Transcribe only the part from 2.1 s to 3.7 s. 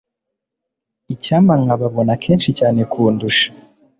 kenshi cyane kundusha